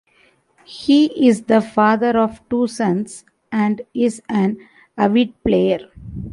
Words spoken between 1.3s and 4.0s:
the father of two sons and